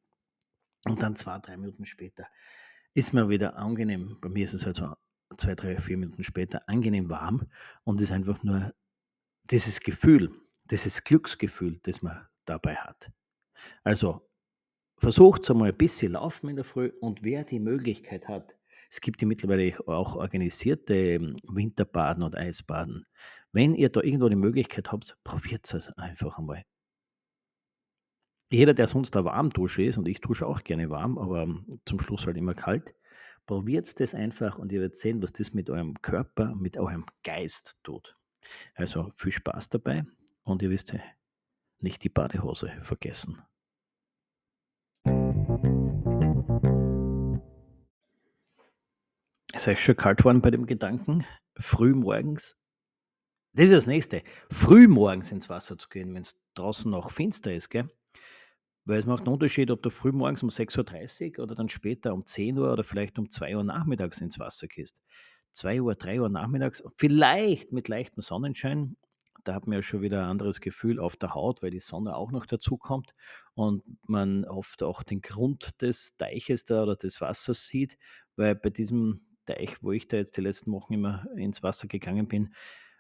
Und 0.86 1.02
dann 1.02 1.16
zwei, 1.16 1.40
drei 1.40 1.58
Minuten 1.58 1.86
später 1.86 2.28
ist 2.94 3.14
mir 3.14 3.30
wieder 3.30 3.58
angenehm, 3.58 4.18
bei 4.20 4.30
mir 4.30 4.46
ist 4.46 4.54
es 4.54 4.66
halt 4.66 4.76
so 4.76 4.92
zwei, 5.38 5.54
drei, 5.54 5.78
vier 5.78 5.98
Minuten 5.98 6.24
später 6.24 6.68
angenehm 6.68 7.10
warm 7.10 7.46
und 7.84 8.02
ist 8.02 8.12
einfach 8.12 8.42
nur 8.44 8.74
dieses 9.52 9.82
Gefühl, 9.82 10.32
dieses 10.66 11.04
Glücksgefühl, 11.04 11.80
das 11.84 12.02
man 12.02 12.28
dabei 12.46 12.76
hat. 12.76 13.12
Also 13.84 14.28
versucht 14.98 15.44
es 15.44 15.52
einmal 15.52 15.70
ein 15.70 15.78
bisschen 15.78 16.14
laufen 16.14 16.50
in 16.50 16.56
der 16.56 16.66
Früh 16.66 16.92
und 17.00 17.24
wer 17.24 17.44
die 17.44 17.60
Möglichkeit 17.60 18.28
hat, 18.28 18.57
es 18.90 19.02
gibt 19.02 19.22
ja 19.22 19.28
mittlerweile 19.28 19.78
auch 19.88 20.16
organisierte 20.16 20.96
ähm, 20.96 21.36
Winterbaden 21.44 22.24
und 22.24 22.36
Eisbaden. 22.36 23.06
Wenn 23.52 23.76
ihr 23.76 23.90
da 23.90 24.02
irgendwo 24.02 24.30
die 24.30 24.36
Möglichkeit 24.36 24.92
habt, 24.92 25.18
probiert 25.24 25.72
es 25.74 25.92
einfach 25.98 26.38
einmal. 26.38 26.64
Jeder, 28.50 28.74
der 28.74 28.88
sonst 28.88 29.12
da 29.16 29.26
warm 29.26 29.50
dusche 29.50 29.84
ist, 29.84 29.98
und 29.98 30.08
ich 30.08 30.22
dusche 30.22 30.48
auch 30.48 30.64
gerne 30.64 30.90
warm, 30.90 31.18
aber 31.18 31.44
ähm, 31.44 31.66
zum 31.86 32.00
Schluss 32.00 32.26
halt 32.26 32.38
immer 32.38 32.54
kalt, 32.54 32.94
probiert 33.46 34.00
das 34.00 34.14
einfach 34.14 34.58
und 34.58 34.72
ihr 34.72 34.82
werdet 34.82 34.96
sehen, 34.96 35.22
was 35.22 35.34
das 35.34 35.54
mit 35.54 35.70
eurem 35.70 36.02
Körper, 36.02 36.56
mit 36.56 36.78
eurem 36.78 37.06
Geist 37.24 37.78
tut. 37.84 38.16
Also 38.76 39.12
viel 39.16 39.32
Spaß 39.32 39.70
dabei 39.70 40.06
und 40.44 40.62
ihr 40.62 40.70
wisst 40.70 40.94
ja, 40.94 41.00
nicht 41.80 42.04
die 42.04 42.10
Badehose 42.10 42.72
vergessen. 42.82 43.42
Ist 49.58 49.68
euch 49.68 49.84
schon 49.84 49.96
kalt 49.96 50.24
worden 50.24 50.44
bei 50.44 50.52
dem 50.52 50.68
Gedanken, 50.68 51.26
früh 51.58 51.96
morgens? 51.96 52.62
Das 53.54 53.66
ist 53.66 53.74
das 53.74 53.88
Nächste. 53.88 54.22
Früh 54.52 54.88
morgens 54.88 55.32
ins 55.32 55.50
Wasser 55.50 55.80
zu 55.80 55.90
gehen, 55.90 56.14
wenn 56.14 56.22
es 56.22 56.40
draußen 56.54 56.92
noch 56.92 57.10
finster 57.10 57.52
ist, 57.52 57.70
gell? 57.70 57.90
Weil 58.86 59.00
es 59.00 59.08
macht 59.08 59.22
einen 59.22 59.34
Unterschied, 59.34 59.72
ob 59.72 59.82
du 59.82 59.90
früh 59.90 60.12
morgens 60.12 60.44
um 60.44 60.50
6.30 60.50 61.40
Uhr 61.40 61.44
oder 61.44 61.56
dann 61.56 61.70
später 61.70 62.14
um 62.14 62.24
10 62.24 62.60
Uhr 62.60 62.72
oder 62.72 62.84
vielleicht 62.84 63.18
um 63.18 63.32
2 63.32 63.56
Uhr 63.56 63.64
nachmittags 63.64 64.22
ins 64.22 64.38
Wasser 64.38 64.68
gehst. 64.68 65.02
2 65.54 65.82
Uhr, 65.82 65.96
3 65.96 66.22
Uhr 66.22 66.30
nachmittags, 66.30 66.84
vielleicht 66.96 67.72
mit 67.72 67.88
leichtem 67.88 68.22
Sonnenschein, 68.22 68.96
da 69.44 69.56
hat 69.56 69.66
man 69.66 69.78
ja 69.78 69.82
schon 69.82 70.04
wieder 70.04 70.20
ein 70.20 70.30
anderes 70.30 70.62
Gefühl 70.62 71.00
auf 71.00 71.16
der 71.16 71.34
Haut, 71.34 71.64
weil 71.64 71.72
die 71.72 71.80
Sonne 71.80 72.16
auch 72.16 72.32
noch 72.32 72.46
dazu 72.46 72.78
kommt 72.78 73.16
und 73.56 73.82
man 74.04 74.46
oft 74.46 74.84
auch 74.84 75.02
den 75.02 75.22
Grund 75.22 75.82
des 75.82 76.16
Teiches 76.16 76.64
da 76.64 76.84
oder 76.84 76.96
des 76.96 77.22
Wassers 77.22 77.66
sieht, 77.66 77.98
weil 78.36 78.54
bei 78.54 78.70
diesem 78.70 79.24
Teich, 79.48 79.82
wo 79.82 79.92
ich 79.92 80.08
da 80.08 80.18
jetzt 80.18 80.38
die 80.38 80.42
letzten 80.42 80.72
Wochen 80.72 80.94
immer 80.94 81.26
ins 81.36 81.64
Wasser 81.64 81.88
gegangen 81.88 82.28
bin, 82.28 82.54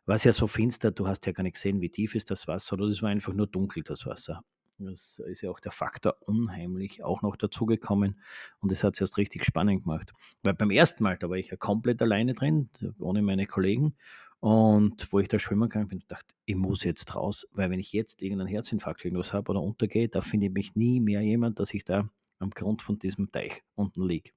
war 0.07 0.15
es 0.15 0.23
ja 0.23 0.33
so 0.33 0.47
finster, 0.47 0.91
du 0.91 1.07
hast 1.07 1.25
ja 1.25 1.33
gar 1.33 1.43
nicht 1.43 1.55
gesehen, 1.55 1.81
wie 1.81 1.89
tief 1.89 2.15
ist 2.15 2.31
das 2.31 2.47
Wasser, 2.47 2.73
oder 2.73 2.85
es 2.85 3.01
war 3.01 3.09
einfach 3.09 3.33
nur 3.33 3.45
dunkel, 3.45 3.83
das 3.83 4.05
Wasser. 4.05 4.43
Das 4.79 5.19
ist 5.27 5.41
ja 5.41 5.49
auch 5.49 5.59
der 5.59 5.71
Faktor 5.71 6.17
unheimlich 6.21 7.03
auch 7.03 7.21
noch 7.23 7.35
dazugekommen 7.35 8.19
und 8.59 8.71
das 8.71 8.83
hat 8.83 8.93
es 8.93 9.01
erst 9.01 9.17
richtig 9.17 9.43
spannend 9.43 9.83
gemacht. 9.83 10.13
Weil 10.43 10.53
beim 10.53 10.71
ersten 10.71 11.03
Mal, 11.03 11.17
da 11.17 11.29
war 11.29 11.37
ich 11.37 11.49
ja 11.49 11.57
komplett 11.57 12.01
alleine 12.01 12.33
drin, 12.33 12.69
ohne 12.99 13.21
meine 13.21 13.47
Kollegen 13.47 13.95
und 14.39 15.11
wo 15.11 15.19
ich 15.19 15.27
da 15.27 15.39
schwimmen 15.39 15.67
gegangen 15.67 15.87
bin, 15.87 16.03
dachte 16.07 16.35
ich 16.45 16.55
muss 16.55 16.83
jetzt 16.83 17.15
raus, 17.15 17.47
weil 17.53 17.71
wenn 17.71 17.79
ich 17.79 17.91
jetzt 17.91 18.21
irgendeinen 18.21 18.49
Herzinfarkt 18.49 19.03
irgendwas 19.03 19.33
habe 19.33 19.49
oder 19.49 19.61
untergehe, 19.61 20.09
da 20.09 20.21
finde 20.21 20.45
ich 20.45 20.53
mich 20.53 20.75
nie 20.75 20.99
mehr 20.99 21.21
jemand, 21.21 21.59
dass 21.59 21.73
ich 21.73 21.83
da 21.83 22.07
am 22.37 22.51
Grund 22.51 22.83
von 22.83 22.99
diesem 22.99 23.31
Teich 23.31 23.63
unten 23.73 24.07
liege. 24.07 24.29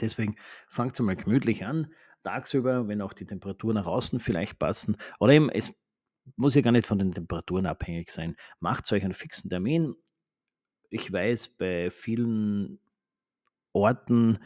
Deswegen 0.00 0.36
fangt 0.68 0.92
es 0.92 1.00
mal 1.00 1.16
gemütlich 1.16 1.64
an, 1.64 1.92
tagsüber, 2.22 2.88
wenn 2.88 3.00
auch 3.00 3.12
die 3.12 3.26
Temperaturen 3.26 3.76
nach 3.76 3.86
außen 3.86 4.20
vielleicht 4.20 4.58
passen. 4.58 4.96
Oder 5.18 5.32
eben, 5.34 5.50
es 5.50 5.72
muss 6.36 6.54
ja 6.54 6.60
gar 6.60 6.72
nicht 6.72 6.86
von 6.86 6.98
den 6.98 7.12
Temperaturen 7.12 7.66
abhängig 7.66 8.10
sein. 8.10 8.36
Macht 8.60 8.90
euch 8.92 9.02
einen 9.02 9.14
fixen 9.14 9.50
Termin. 9.50 9.94
Ich 10.90 11.12
weiß, 11.12 11.56
bei 11.56 11.90
vielen 11.90 12.80
Orten, 13.72 14.38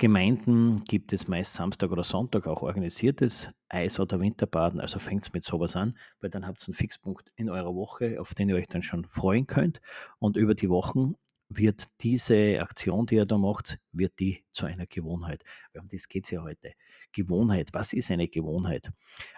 Gemeinden 0.00 0.82
gibt 0.84 1.12
es 1.12 1.28
meist 1.28 1.52
Samstag 1.52 1.90
oder 1.90 2.04
Sonntag 2.04 2.46
auch 2.46 2.62
organisiertes 2.62 3.50
Eis- 3.68 4.00
oder 4.00 4.18
Winterbaden. 4.18 4.80
Also 4.80 4.98
fängt 4.98 5.26
es 5.26 5.32
mit 5.34 5.44
sowas 5.44 5.76
an, 5.76 5.98
weil 6.20 6.30
dann 6.30 6.46
habt 6.46 6.62
ihr 6.62 6.68
einen 6.68 6.74
Fixpunkt 6.74 7.30
in 7.36 7.50
eurer 7.50 7.74
Woche, 7.74 8.18
auf 8.18 8.32
den 8.32 8.48
ihr 8.48 8.56
euch 8.56 8.66
dann 8.66 8.80
schon 8.80 9.04
freuen 9.04 9.46
könnt. 9.46 9.82
Und 10.18 10.38
über 10.38 10.54
die 10.54 10.70
Wochen 10.70 11.16
wird 11.50 11.88
diese 12.00 12.60
Aktion, 12.60 13.06
die 13.06 13.16
ihr 13.16 13.26
da 13.26 13.36
macht, 13.36 13.78
wird 13.92 14.18
die 14.20 14.44
zu 14.52 14.66
einer 14.66 14.86
Gewohnheit. 14.86 15.42
Um 15.78 15.88
das 15.88 16.08
geht 16.08 16.24
es 16.24 16.30
ja 16.30 16.42
heute. 16.42 16.72
Gewohnheit. 17.12 17.70
Was 17.72 17.92
ist 17.92 18.10
eine 18.10 18.28
Gewohnheit? 18.28 18.90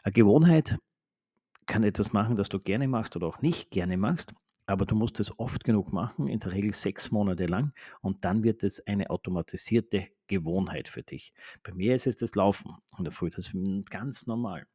Eine 0.03 0.13
Gewohnheit 0.13 0.79
kann 1.67 1.85
etwas 1.85 2.13
machen, 2.13 2.37
das 2.37 2.49
du 2.49 2.61
gerne 2.61 2.87
machst 2.87 3.17
oder 3.17 3.27
auch 3.27 3.41
nicht 3.41 3.71
gerne 3.71 3.97
machst, 3.97 4.35
aber 4.67 4.85
du 4.85 4.95
musst 4.95 5.21
es 5.21 5.39
oft 5.39 5.65
genug 5.65 5.93
machen, 5.93 6.29
in 6.29 6.41
der 6.41 6.53
Regel 6.53 6.75
sechs 6.75 7.11
Monate 7.11 7.47
lang, 7.47 7.73
und 8.01 8.25
dann 8.25 8.43
wird 8.43 8.63
es 8.63 8.87
eine 8.87 9.11
automatisierte 9.11 10.09
Gewohnheit 10.27 10.89
für 10.89 11.03
dich. 11.03 11.33
Bei 11.63 11.73
mir 11.73 11.95
ist 11.95 12.07
es 12.07 12.17
das 12.17 12.35
Laufen 12.35 12.77
in 12.99 13.05
der 13.05 13.13
Früh, 13.13 13.31
das 13.31 13.55
ist 13.55 13.91
ganz 13.91 14.27
normal. 14.27 14.67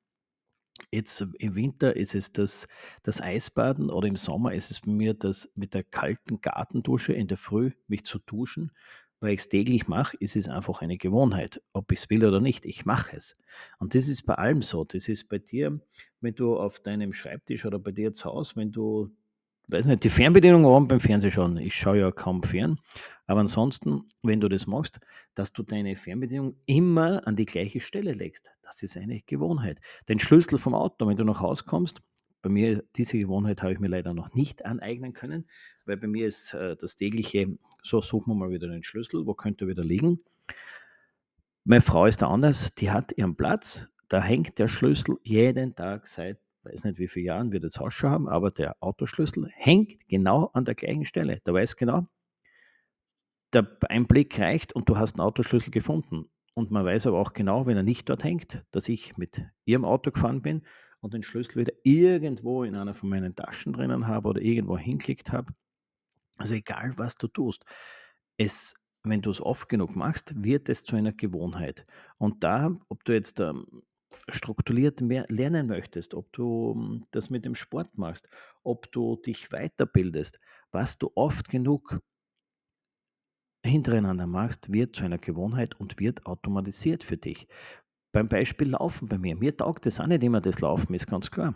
Jetzt 0.91 1.21
im 1.21 1.55
Winter 1.55 1.95
ist 1.95 2.15
es 2.15 2.31
das, 2.31 2.67
das 3.03 3.21
Eisbaden 3.21 3.89
oder 3.89 4.07
im 4.07 4.15
Sommer 4.15 4.53
ist 4.53 4.71
es 4.71 4.81
bei 4.81 4.91
mir 4.91 5.13
das 5.13 5.49
mit 5.55 5.73
der 5.73 5.83
kalten 5.83 6.41
Gartendusche 6.41 7.13
in 7.13 7.27
der 7.27 7.37
Früh 7.37 7.71
mich 7.87 8.05
zu 8.05 8.19
duschen, 8.19 8.71
weil 9.19 9.33
ich 9.33 9.39
es 9.39 9.49
täglich 9.49 9.87
mache, 9.87 10.15
ist 10.17 10.35
es 10.35 10.47
einfach 10.47 10.81
eine 10.81 10.97
Gewohnheit. 10.97 11.61
Ob 11.73 11.91
ich 11.91 11.99
es 11.99 12.09
will 12.09 12.23
oder 12.23 12.39
nicht, 12.39 12.65
ich 12.65 12.85
mache 12.85 13.17
es. 13.17 13.35
Und 13.79 13.95
das 13.95 14.07
ist 14.07 14.23
bei 14.23 14.35
allem 14.35 14.61
so. 14.61 14.83
Das 14.83 15.07
ist 15.07 15.27
bei 15.27 15.39
dir, 15.39 15.79
wenn 16.21 16.35
du 16.35 16.57
auf 16.57 16.79
deinem 16.79 17.13
Schreibtisch 17.13 17.65
oder 17.65 17.79
bei 17.79 17.91
dir 17.91 18.13
zu 18.13 18.25
Hause, 18.25 18.55
wenn 18.55 18.71
du 18.71 19.09
weiß 19.69 19.87
nicht, 19.87 20.03
die 20.03 20.09
Fernbedienung 20.09 20.65
oben 20.65 20.87
beim 20.87 20.99
Fernseher 20.99 21.31
schauen. 21.31 21.57
Ich 21.57 21.75
schaue 21.75 21.99
ja 21.99 22.11
kaum 22.11 22.43
fern. 22.43 22.79
Aber 23.25 23.41
ansonsten, 23.41 24.03
wenn 24.23 24.39
du 24.39 24.47
das 24.47 24.67
machst, 24.67 24.99
dass 25.35 25.51
du 25.51 25.63
deine 25.63 25.95
Fernbedienung 25.95 26.55
immer 26.65 27.27
an 27.27 27.35
die 27.35 27.45
gleiche 27.45 27.81
Stelle 27.81 28.13
legst. 28.13 28.49
Das 28.63 28.81
ist 28.81 28.97
eine 28.97 29.21
Gewohnheit. 29.21 29.79
Den 30.07 30.19
Schlüssel 30.19 30.57
vom 30.57 30.73
Auto, 30.73 31.07
wenn 31.07 31.17
du 31.17 31.25
nach 31.25 31.41
Hause 31.41 31.65
kommst, 31.65 32.01
bei 32.41 32.49
mir, 32.49 32.83
diese 32.95 33.17
Gewohnheit 33.17 33.61
habe 33.61 33.73
ich 33.73 33.79
mir 33.79 33.87
leider 33.87 34.13
noch 34.13 34.33
nicht 34.33 34.65
aneignen 34.65 35.13
können, 35.13 35.49
weil 35.85 35.97
bei 35.97 36.07
mir 36.07 36.27
ist 36.27 36.53
äh, 36.53 36.75
das 36.77 36.95
tägliche, 36.95 37.57
so 37.83 37.99
suchen 38.01 38.31
wir 38.31 38.35
mal 38.35 38.51
wieder 38.51 38.67
den 38.67 38.83
Schlüssel, 38.83 39.25
wo 39.25 39.33
könnte 39.33 39.65
er 39.65 39.67
wieder 39.69 39.83
liegen? 39.83 40.23
Meine 41.65 41.81
Frau 41.81 42.05
ist 42.05 42.21
da 42.21 42.29
anders, 42.29 42.73
die 42.75 42.91
hat 42.91 43.11
ihren 43.17 43.35
Platz, 43.35 43.87
da 44.07 44.21
hängt 44.21 44.57
der 44.59 44.69
Schlüssel 44.69 45.17
jeden 45.23 45.75
Tag 45.75 46.07
seit, 46.07 46.39
weiß 46.67 46.83
nicht 46.83 46.99
wie 46.99 47.07
viele 47.07 47.27
Jahren 47.27 47.51
wir 47.51 47.59
das 47.59 47.79
Haus 47.79 47.93
schon 47.93 48.09
haben, 48.09 48.27
aber 48.27 48.51
der 48.51 48.75
Autoschlüssel 48.81 49.49
hängt 49.53 50.07
genau 50.07 50.51
an 50.53 50.65
der 50.65 50.75
gleichen 50.75 51.05
Stelle. 51.05 51.41
Da 51.43 51.53
weiß 51.53 51.75
genau, 51.75 52.07
der 53.53 53.77
Einblick 53.89 54.39
reicht 54.39 54.73
und 54.73 54.89
du 54.89 54.97
hast 54.97 55.13
einen 55.13 55.27
Autoschlüssel 55.27 55.71
gefunden. 55.71 56.29
Und 56.53 56.71
man 56.71 56.85
weiß 56.85 57.07
aber 57.07 57.19
auch 57.19 57.33
genau, 57.33 57.65
wenn 57.67 57.77
er 57.77 57.83
nicht 57.83 58.09
dort 58.09 58.23
hängt, 58.23 58.63
dass 58.71 58.89
ich 58.89 59.15
mit 59.17 59.41
ihrem 59.65 59.85
Auto 59.85 60.11
gefahren 60.11 60.41
bin 60.41 60.63
und 61.01 61.13
den 61.13 61.23
Schlüssel 61.23 61.61
wieder 61.61 61.73
irgendwo 61.83 62.63
in 62.63 62.75
einer 62.75 62.95
von 62.95 63.09
meinen 63.09 63.35
Taschen 63.35 63.73
drinnen 63.73 64.07
habe 64.07 64.29
oder 64.29 64.41
irgendwo 64.41 64.77
hinklickt 64.77 65.31
habe. 65.31 65.53
Also 66.37 66.55
egal, 66.55 66.93
was 66.97 67.15
du 67.15 67.27
tust, 67.27 67.63
es, 68.37 68.73
wenn 69.03 69.21
du 69.21 69.29
es 69.29 69.41
oft 69.41 69.69
genug 69.69 69.95
machst, 69.95 70.33
wird 70.43 70.69
es 70.69 70.83
zu 70.83 70.95
einer 70.95 71.13
Gewohnheit. 71.13 71.85
Und 72.17 72.43
da, 72.43 72.75
ob 72.89 73.03
du 73.03 73.13
jetzt 73.13 73.39
ähm, 73.39 73.83
strukturiert 74.29 75.01
mehr 75.01 75.25
lernen 75.29 75.67
möchtest, 75.67 76.13
ob 76.13 76.31
du 76.33 76.73
ähm, 76.75 77.05
das 77.11 77.29
mit 77.29 77.45
dem 77.45 77.55
Sport 77.55 77.97
machst, 77.97 78.29
ob 78.63 78.91
du 78.91 79.15
dich 79.15 79.49
weiterbildest, 79.49 80.39
was 80.71 80.97
du 80.97 81.11
oft 81.15 81.49
genug 81.49 81.99
hintereinander 83.63 84.27
machst, 84.27 84.71
wird 84.71 84.95
zu 84.95 85.05
einer 85.05 85.17
Gewohnheit 85.17 85.79
und 85.79 85.99
wird 85.99 86.25
automatisiert 86.25 87.03
für 87.03 87.17
dich. 87.17 87.47
Beim 88.11 88.27
Beispiel 88.27 88.69
Laufen 88.69 89.07
bei 89.07 89.17
mir. 89.17 89.35
Mir 89.35 89.55
taugt 89.55 89.85
es 89.85 89.99
auch 89.99 90.07
nicht 90.07 90.23
immer 90.23 90.41
das 90.41 90.61
Laufen, 90.61 90.93
ist 90.93 91.07
ganz 91.07 91.29
klar. 91.29 91.55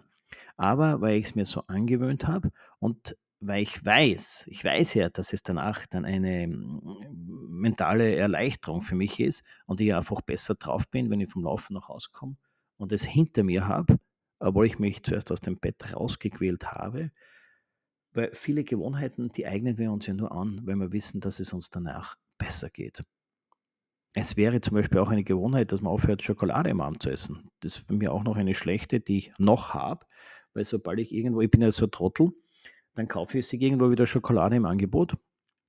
Aber 0.58 1.02
weil 1.02 1.18
ich 1.18 1.26
es 1.26 1.36
mir 1.36 1.46
so 1.46 1.62
angewöhnt 1.68 2.28
habe 2.28 2.52
und 2.80 3.18
weil 3.40 3.64
ich 3.64 3.84
weiß, 3.84 4.46
ich 4.48 4.64
weiß 4.64 4.94
ja, 4.94 5.10
dass 5.10 5.34
es 5.34 5.42
danach 5.42 5.88
dann 5.88 6.06
eine 6.06 6.48
mm, 6.48 7.48
mentale 7.50 8.16
Erleichterung 8.16 8.82
für 8.82 8.96
mich 8.96 9.20
ist 9.20 9.44
und 9.66 9.82
ich 9.82 9.94
einfach 9.94 10.22
besser 10.22 10.54
drauf 10.56 10.88
bin, 10.88 11.10
wenn 11.10 11.22
ich 11.22 11.32
vom 11.32 11.44
Laufen 11.44 11.74
nach 11.74 11.88
Hause 11.88 12.10
komme 12.12 12.36
und 12.82 12.92
es 12.92 13.06
hinter 13.06 13.44
mir 13.44 13.68
habe, 13.68 14.00
obwohl 14.40 14.66
ich 14.66 14.80
mich 14.80 15.04
zuerst 15.04 15.32
aus 15.32 15.40
dem 15.40 15.58
Bett 15.58 15.94
rausgequält 15.94 16.72
habe. 16.72 17.12
Weil 18.14 18.32
viele 18.34 18.64
Gewohnheiten, 18.64 19.30
die 19.30 19.46
eignen 19.46 19.78
wir 19.78 19.92
uns 19.92 20.08
ja 20.08 20.16
nur 20.16 20.32
an, 20.32 20.62
wenn 20.66 20.80
wir 20.80 20.92
wissen, 20.92 21.22
dass 21.22 21.40
es 21.40 21.54
uns 21.54 21.70
danach 21.70 22.16
besser 22.40 22.70
geht. 22.70 23.04
Es 24.14 24.36
wäre 24.36 24.60
zum 24.60 24.76
Beispiel 24.76 24.98
auch 24.98 25.10
eine 25.10 25.24
Gewohnheit, 25.24 25.72
dass 25.72 25.82
man 25.82 25.94
aufhört, 25.94 26.24
Schokolade 26.24 26.72
im 26.72 26.82
Abend 26.82 27.04
zu 27.04 27.12
essen. 27.12 27.50
Das 27.62 27.78
ist 27.78 27.88
bei 27.88 27.94
mir 27.94 28.12
auch 28.12 28.24
noch 28.24 28.36
eine 28.36 28.56
schlechte, 28.56 29.00
die 29.00 29.18
ich 29.18 29.34
noch 29.38 29.74
habe, 29.76 30.06
weil 30.54 30.66
sobald 30.66 31.00
ich 31.00 31.14
irgendwo, 31.14 31.40
ich 31.42 31.52
bin 31.52 31.62
ja 31.62 31.72
so 31.72 31.86
Trottel, 31.86 32.32
dann 32.96 33.08
kaufe 33.08 33.38
ich 33.38 33.48
sich 33.48 33.62
irgendwo 33.62 33.92
wieder 33.92 34.08
Schokolade 34.08 34.56
im 34.56 34.66
Angebot 34.66 35.16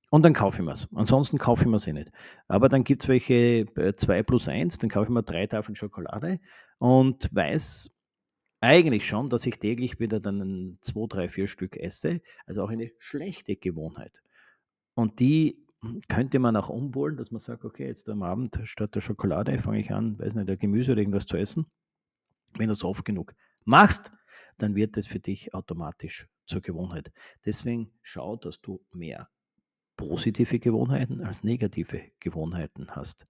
und 0.09 0.23
dann 0.23 0.33
kaufe 0.33 0.61
ich 0.61 0.65
mir 0.65 0.73
es. 0.73 0.89
Ansonsten 0.93 1.37
kaufe 1.37 1.63
ich 1.63 1.69
mir 1.69 1.77
es 1.77 1.87
eh 1.87 1.93
nicht. 1.93 2.11
Aber 2.47 2.69
dann 2.69 2.83
gibt 2.83 3.03
es 3.03 3.07
welche 3.07 3.67
2 3.95 4.17
äh, 4.17 4.23
plus 4.23 4.47
1, 4.47 4.79
dann 4.79 4.89
kaufe 4.89 5.05
ich 5.05 5.09
mir 5.09 5.23
drei 5.23 5.45
Tafeln 5.45 5.75
Schokolade 5.75 6.39
und 6.83 7.33
weiß 7.33 7.95
eigentlich 8.59 9.07
schon, 9.07 9.29
dass 9.29 9.45
ich 9.45 9.57
täglich 9.57 10.01
wieder 10.01 10.19
dann 10.19 10.77
2, 10.81 11.07
3, 11.07 11.29
4 11.29 11.47
Stück 11.47 11.77
esse. 11.77 12.21
Also 12.45 12.61
auch 12.61 12.69
eine 12.69 12.91
schlechte 12.99 13.55
Gewohnheit. 13.55 14.21
Und 14.93 15.21
die 15.21 15.65
könnte 16.09 16.39
man 16.39 16.57
auch 16.57 16.67
umholen, 16.67 17.15
dass 17.15 17.31
man 17.31 17.39
sagt, 17.39 17.63
okay, 17.63 17.87
jetzt 17.87 18.09
am 18.09 18.21
Abend 18.21 18.59
statt 18.65 18.95
der 18.95 18.99
Schokolade 18.99 19.57
fange 19.59 19.79
ich 19.79 19.93
an, 19.93 20.19
weiß 20.19 20.35
nicht, 20.35 20.49
der 20.49 20.57
Gemüse 20.57 20.91
oder 20.91 20.99
irgendwas 20.99 21.25
zu 21.25 21.37
essen. 21.37 21.67
Wenn 22.57 22.67
du 22.67 22.73
es 22.73 22.83
oft 22.83 23.05
genug 23.05 23.33
machst, 23.63 24.11
dann 24.57 24.75
wird 24.75 24.97
es 24.97 25.07
für 25.07 25.19
dich 25.21 25.53
automatisch 25.53 26.27
zur 26.45 26.59
Gewohnheit. 26.59 27.13
Deswegen 27.45 27.93
schau, 28.01 28.35
dass 28.35 28.59
du 28.59 28.81
mehr 28.91 29.29
positive 29.95 30.59
Gewohnheiten 30.59 31.21
als 31.21 31.43
negative 31.43 32.11
Gewohnheiten 32.19 32.91
hast. 32.91 33.25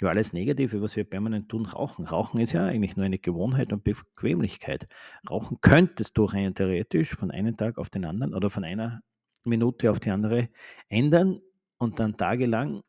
Ja, 0.00 0.08
alles 0.08 0.32
Negative, 0.32 0.80
was 0.80 0.96
wir 0.96 1.04
permanent 1.04 1.48
tun, 1.48 1.66
rauchen. 1.66 2.06
Rauchen 2.06 2.40
ist 2.40 2.52
ja 2.52 2.64
eigentlich 2.64 2.96
nur 2.96 3.04
eine 3.04 3.18
Gewohnheit 3.18 3.72
und 3.72 3.82
Bequemlichkeit. 3.82 4.86
Rauchen 5.28 5.58
könntest 5.60 6.16
du 6.18 6.24
rein 6.24 6.54
theoretisch 6.54 7.14
von 7.14 7.30
einem 7.30 7.56
Tag 7.56 7.78
auf 7.78 7.90
den 7.90 8.04
anderen 8.04 8.34
oder 8.34 8.48
von 8.48 8.64
einer 8.64 9.02
Minute 9.44 9.90
auf 9.90 9.98
die 9.98 10.10
andere 10.10 10.48
ändern, 10.88 11.40
und 11.78 12.00
dann 12.00 12.16
tagelang, 12.16 12.82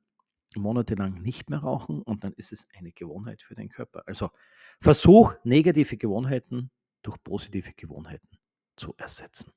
monatelang 0.55 1.21
nicht 1.21 1.49
mehr 1.49 1.59
rauchen 1.59 2.01
und 2.01 2.23
dann 2.23 2.33
ist 2.33 2.51
es 2.51 2.67
eine 2.75 2.91
Gewohnheit 2.91 3.43
für 3.43 3.55
den 3.55 3.69
Körper. 3.69 4.03
Also 4.07 4.31
versuch 4.81 5.35
negative 5.43 5.95
Gewohnheiten 5.97 6.71
durch 7.03 7.23
positive 7.23 7.71
Gewohnheiten 7.73 8.39
zu 8.75 8.95
ersetzen. 8.97 9.53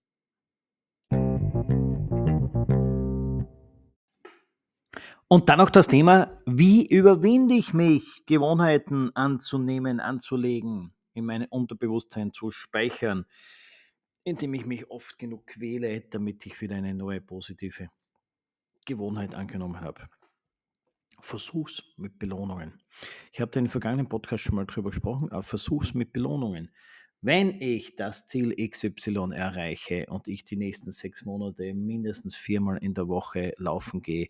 Und 5.32 5.48
dann 5.48 5.60
noch 5.60 5.70
das 5.70 5.88
Thema, 5.88 6.38
wie 6.44 6.86
überwinde 6.86 7.54
ich 7.54 7.72
mich, 7.72 8.26
Gewohnheiten 8.26 9.16
anzunehmen, 9.16 9.98
anzulegen, 9.98 10.92
in 11.14 11.24
mein 11.24 11.46
Unterbewusstsein 11.46 12.34
zu 12.34 12.50
speichern, 12.50 13.24
indem 14.24 14.52
ich 14.52 14.66
mich 14.66 14.90
oft 14.90 15.18
genug 15.18 15.46
quäle, 15.46 16.02
damit 16.02 16.44
ich 16.44 16.60
wieder 16.60 16.76
eine 16.76 16.92
neue 16.92 17.22
positive 17.22 17.88
Gewohnheit 18.84 19.34
angenommen 19.34 19.80
habe. 19.80 20.06
Versuch's 21.18 21.82
mit 21.96 22.18
Belohnungen. 22.18 22.82
Ich 23.32 23.40
habe 23.40 23.52
den 23.52 23.68
vergangenen 23.68 24.10
Podcast 24.10 24.44
schon 24.44 24.56
mal 24.56 24.66
drüber 24.66 24.90
gesprochen, 24.90 25.32
aber 25.32 25.42
versuch's 25.42 25.94
mit 25.94 26.12
Belohnungen. 26.12 26.70
Wenn 27.22 27.58
ich 27.58 27.96
das 27.96 28.26
Ziel 28.26 28.54
XY 28.68 29.30
erreiche 29.32 30.04
und 30.10 30.28
ich 30.28 30.44
die 30.44 30.56
nächsten 30.56 30.92
sechs 30.92 31.24
Monate 31.24 31.72
mindestens 31.72 32.36
viermal 32.36 32.76
in 32.84 32.92
der 32.92 33.08
Woche 33.08 33.54
laufen 33.56 34.02
gehe, 34.02 34.28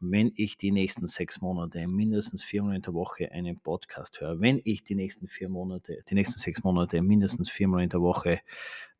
wenn 0.00 0.32
ich 0.36 0.58
die 0.58 0.70
nächsten 0.70 1.06
sechs 1.06 1.40
Monate 1.40 1.86
mindestens 1.86 2.42
viermal 2.42 2.76
in 2.76 2.82
der 2.82 2.94
Woche 2.94 3.32
einen 3.32 3.58
Podcast 3.58 4.20
höre, 4.20 4.40
wenn 4.40 4.60
ich 4.64 4.84
die 4.84 4.94
nächsten 4.94 5.28
vier 5.28 5.48
Monate, 5.48 6.04
die 6.08 6.14
nächsten 6.14 6.38
sechs 6.38 6.62
Monate 6.62 7.02
mindestens 7.02 7.50
viermal 7.50 7.82
in 7.82 7.90
der 7.90 8.00
Woche 8.00 8.40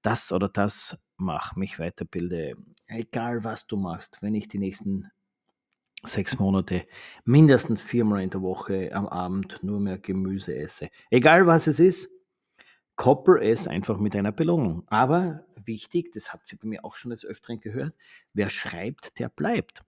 das 0.02 0.32
oder 0.32 0.48
das 0.48 1.04
mache, 1.16 1.58
mich 1.58 1.78
weiterbilde, 1.78 2.54
egal 2.86 3.44
was 3.44 3.66
du 3.66 3.76
machst, 3.76 4.22
wenn 4.22 4.34
ich 4.34 4.48
die 4.48 4.58
nächsten 4.58 5.10
sechs 6.04 6.38
Monate 6.38 6.86
mindestens 7.24 7.80
viermal 7.80 8.22
in 8.22 8.30
der 8.30 8.42
Woche 8.42 8.90
am 8.92 9.06
Abend 9.06 9.58
nur 9.62 9.80
mehr 9.80 9.98
Gemüse 9.98 10.54
esse, 10.54 10.88
egal 11.10 11.46
was 11.46 11.66
es 11.66 11.80
ist, 11.80 12.08
koppel 12.96 13.40
es 13.42 13.68
einfach 13.68 13.98
mit 13.98 14.14
einer 14.16 14.32
Belohnung. 14.32 14.84
Aber 14.88 15.44
wichtig, 15.64 16.12
das 16.12 16.32
habt 16.32 16.52
ihr 16.52 16.58
bei 16.58 16.68
mir 16.68 16.84
auch 16.84 16.96
schon 16.96 17.10
des 17.10 17.24
Öfteren 17.24 17.60
gehört, 17.60 17.94
wer 18.32 18.50
schreibt, 18.50 19.18
der 19.18 19.28
bleibt. 19.28 19.82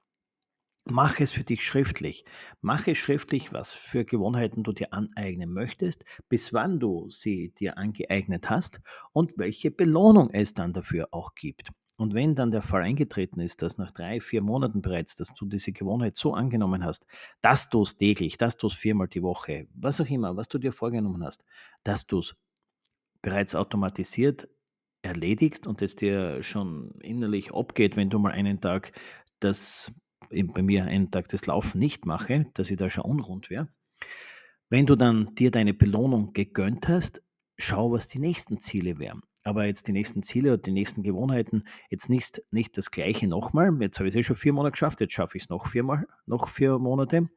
Mach 0.90 1.20
es 1.20 1.30
für 1.30 1.44
dich 1.44 1.64
schriftlich. 1.64 2.24
Mache 2.62 2.96
schriftlich, 2.96 3.52
was 3.52 3.74
für 3.74 4.04
Gewohnheiten 4.04 4.64
du 4.64 4.72
dir 4.72 4.92
aneignen 4.92 5.52
möchtest, 5.52 6.04
bis 6.28 6.52
wann 6.52 6.80
du 6.80 7.08
sie 7.10 7.54
dir 7.54 7.78
angeeignet 7.78 8.50
hast 8.50 8.80
und 9.12 9.38
welche 9.38 9.70
Belohnung 9.70 10.30
es 10.30 10.52
dann 10.52 10.72
dafür 10.72 11.06
auch 11.12 11.36
gibt. 11.36 11.70
Und 11.96 12.14
wenn 12.14 12.34
dann 12.34 12.50
der 12.50 12.62
Fall 12.62 12.82
eingetreten 12.82 13.38
ist, 13.38 13.62
dass 13.62 13.78
nach 13.78 13.92
drei, 13.92 14.20
vier 14.20 14.42
Monaten 14.42 14.82
bereits, 14.82 15.14
dass 15.14 15.32
du 15.32 15.46
diese 15.46 15.70
Gewohnheit 15.70 16.16
so 16.16 16.34
angenommen 16.34 16.82
hast, 16.82 17.06
dass 17.40 17.70
du 17.70 17.82
es 17.82 17.96
täglich, 17.96 18.36
dass 18.36 18.56
du 18.56 18.66
es 18.66 18.74
viermal 18.74 19.06
die 19.06 19.22
Woche, 19.22 19.68
was 19.74 20.00
auch 20.00 20.08
immer, 20.08 20.36
was 20.36 20.48
du 20.48 20.58
dir 20.58 20.72
vorgenommen 20.72 21.22
hast, 21.22 21.44
dass 21.84 22.06
du 22.06 22.18
es 22.18 22.34
bereits 23.22 23.54
automatisiert 23.54 24.48
erledigst 25.02 25.68
und 25.68 25.82
es 25.82 25.94
dir 25.94 26.42
schon 26.42 26.90
innerlich 27.00 27.54
abgeht, 27.54 27.96
wenn 27.96 28.10
du 28.10 28.18
mal 28.18 28.32
einen 28.32 28.60
Tag 28.60 28.92
das 29.38 29.92
bei 30.30 30.62
mir 30.62 30.84
einen 30.84 31.10
Tag 31.10 31.28
das 31.28 31.46
Laufen 31.46 31.78
nicht 31.78 32.06
mache, 32.06 32.46
dass 32.54 32.70
ich 32.70 32.76
da 32.76 32.88
schon 32.88 33.04
unrund 33.04 33.50
wäre. 33.50 33.68
Wenn 34.68 34.86
du 34.86 34.96
dann 34.96 35.34
dir 35.34 35.50
deine 35.50 35.74
Belohnung 35.74 36.32
gegönnt 36.32 36.88
hast, 36.88 37.22
schau, 37.58 37.90
was 37.92 38.08
die 38.08 38.20
nächsten 38.20 38.58
Ziele 38.58 38.98
wären. 38.98 39.22
Aber 39.42 39.64
jetzt 39.64 39.88
die 39.88 39.92
nächsten 39.92 40.22
Ziele 40.22 40.52
oder 40.52 40.62
die 40.62 40.70
nächsten 40.70 41.02
Gewohnheiten, 41.02 41.64
jetzt 41.88 42.10
nicht, 42.10 42.42
nicht 42.50 42.76
das 42.76 42.90
gleiche 42.90 43.26
nochmal. 43.26 43.74
Jetzt 43.80 43.98
habe 43.98 44.08
ich 44.08 44.14
es 44.14 44.18
eh 44.18 44.22
schon 44.22 44.36
vier 44.36 44.52
Monate 44.52 44.72
geschafft, 44.72 45.00
jetzt 45.00 45.14
schaffe 45.14 45.38
ich 45.38 45.44
es 45.44 45.48
noch 45.48 45.66
viermal, 45.66 46.06
noch 46.26 46.48
vier 46.48 46.78
Monate. 46.78 47.28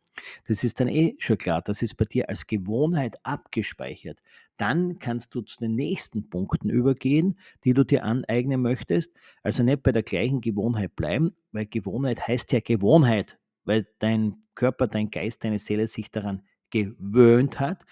Das 0.47 0.63
ist 0.63 0.79
dann 0.79 0.89
eh 0.89 1.15
schon 1.17 1.37
klar, 1.37 1.61
das 1.61 1.81
ist 1.81 1.95
bei 1.95 2.05
dir 2.05 2.29
als 2.29 2.45
Gewohnheit 2.45 3.17
abgespeichert. 3.23 4.19
Dann 4.57 4.99
kannst 4.99 5.33
du 5.35 5.41
zu 5.41 5.57
den 5.57 5.75
nächsten 5.75 6.29
Punkten 6.29 6.69
übergehen, 6.69 7.39
die 7.63 7.73
du 7.73 7.83
dir 7.83 8.03
aneignen 8.03 8.61
möchtest. 8.61 9.13
Also 9.41 9.63
nicht 9.63 9.83
bei 9.83 9.91
der 9.91 10.03
gleichen 10.03 10.41
Gewohnheit 10.41 10.95
bleiben, 10.95 11.35
weil 11.51 11.65
Gewohnheit 11.65 12.27
heißt 12.27 12.51
ja 12.51 12.59
Gewohnheit, 12.59 13.39
weil 13.65 13.87
dein 13.99 14.43
Körper, 14.55 14.87
dein 14.87 15.09
Geist, 15.09 15.43
deine 15.43 15.59
Seele 15.59 15.87
sich 15.87 16.11
daran 16.11 16.43
gewöhnt 16.69 17.59
hat. 17.59 17.83